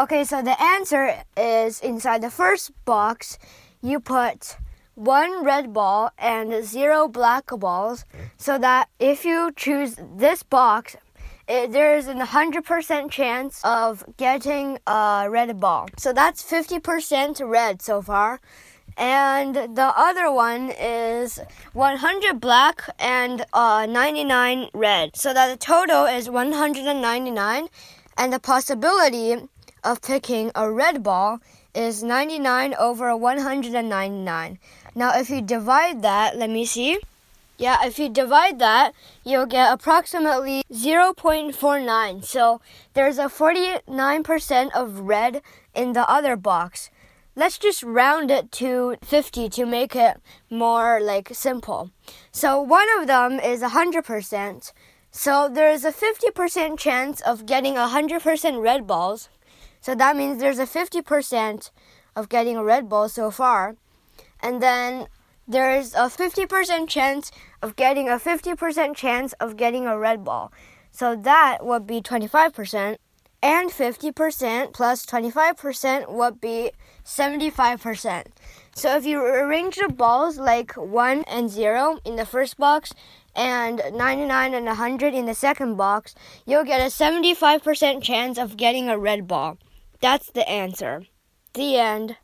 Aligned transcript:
Okay, 0.00 0.24
so 0.24 0.40
the 0.40 0.58
answer 0.58 1.14
is 1.36 1.78
inside 1.80 2.22
the 2.22 2.30
first 2.30 2.72
box, 2.86 3.36
you 3.82 4.00
put 4.00 4.56
one 4.94 5.44
red 5.44 5.74
ball 5.74 6.10
and 6.16 6.64
zero 6.64 7.06
black 7.06 7.48
balls, 7.48 8.06
so 8.38 8.56
that 8.56 8.88
if 8.98 9.26
you 9.26 9.52
choose 9.54 9.98
this 10.16 10.42
box, 10.42 10.96
it, 11.46 11.72
there's 11.72 12.08
a 12.08 12.14
100% 12.14 13.10
chance 13.10 13.60
of 13.62 14.02
getting 14.16 14.78
a 14.86 15.26
red 15.28 15.60
ball. 15.60 15.90
So 15.98 16.14
that's 16.14 16.42
50% 16.50 17.46
red 17.46 17.82
so 17.82 18.00
far. 18.00 18.40
And 18.96 19.54
the 19.54 19.92
other 19.94 20.32
one 20.32 20.72
is 20.80 21.40
100 21.74 22.40
black 22.40 22.88
and 22.98 23.44
uh, 23.52 23.84
99 23.84 24.70
red. 24.72 25.14
So 25.14 25.34
that 25.34 25.48
the 25.50 25.58
total 25.58 26.06
is 26.06 26.30
199. 26.30 27.68
And 28.16 28.32
the 28.32 28.40
possibility 28.40 29.36
of 29.82 30.02
picking 30.02 30.50
a 30.54 30.70
red 30.70 31.02
ball 31.02 31.40
is 31.74 32.02
99 32.02 32.74
over 32.74 33.16
199. 33.16 34.58
Now, 34.94 35.18
if 35.18 35.30
you 35.30 35.40
divide 35.40 36.02
that, 36.02 36.36
let 36.36 36.50
me 36.50 36.64
see. 36.64 36.98
Yeah, 37.58 37.84
if 37.84 37.98
you 37.98 38.08
divide 38.08 38.58
that, 38.58 38.94
you'll 39.22 39.46
get 39.46 39.70
approximately 39.72 40.64
0.49. 40.72 42.24
So 42.24 42.60
there's 42.94 43.18
a 43.18 43.24
49% 43.24 44.70
of 44.72 45.00
red 45.00 45.42
in 45.74 45.92
the 45.92 46.08
other 46.08 46.36
box. 46.36 46.90
Let's 47.36 47.58
just 47.58 47.82
round 47.82 48.30
it 48.30 48.50
to 48.52 48.96
50 49.02 49.48
to 49.50 49.66
make 49.66 49.94
it 49.94 50.16
more 50.48 51.00
like 51.00 51.28
simple. 51.32 51.90
So 52.32 52.60
one 52.60 52.88
of 52.98 53.06
them 53.06 53.38
is 53.38 53.62
100%. 53.62 54.72
So 55.12 55.48
there's 55.52 55.84
a 55.84 55.92
50% 55.92 56.78
chance 56.78 57.20
of 57.20 57.46
getting 57.46 57.74
100% 57.74 58.62
red 58.62 58.86
balls. 58.86 59.28
So 59.80 59.94
that 59.94 60.16
means 60.16 60.38
there's 60.38 60.58
a 60.58 60.66
50% 60.66 61.70
of 62.14 62.28
getting 62.28 62.56
a 62.56 62.64
red 62.64 62.88
ball 62.88 63.08
so 63.08 63.30
far. 63.30 63.76
And 64.42 64.62
then 64.62 65.06
there's 65.48 65.94
a 65.94 66.08
50% 66.08 66.88
chance 66.88 67.32
of 67.62 67.76
getting 67.76 68.08
a 68.08 68.18
50% 68.18 68.94
chance 68.94 69.32
of 69.34 69.56
getting 69.56 69.86
a 69.86 69.98
red 69.98 70.24
ball. 70.24 70.52
So 70.90 71.16
that 71.16 71.64
would 71.64 71.86
be 71.86 72.00
25%. 72.00 72.96
And 73.42 73.70
50% 73.70 74.74
plus 74.74 75.06
25% 75.06 76.12
would 76.12 76.40
be 76.42 76.72
75%. 77.04 78.26
So 78.74 78.96
if 78.96 79.06
you 79.06 79.24
arrange 79.24 79.76
the 79.76 79.88
balls 79.88 80.36
like 80.36 80.76
1 80.76 81.24
and 81.26 81.48
0 81.48 82.00
in 82.04 82.16
the 82.16 82.26
first 82.26 82.58
box 82.58 82.92
and 83.34 83.82
99 83.94 84.52
and 84.52 84.66
100 84.66 85.14
in 85.14 85.24
the 85.24 85.34
second 85.34 85.76
box, 85.76 86.14
you'll 86.44 86.64
get 86.64 86.82
a 86.82 86.92
75% 86.92 88.02
chance 88.02 88.38
of 88.38 88.58
getting 88.58 88.90
a 88.90 88.98
red 88.98 89.26
ball. 89.26 89.56
That's 90.00 90.30
the 90.30 90.48
answer. 90.48 91.02
The 91.52 91.76
end. 91.76 92.16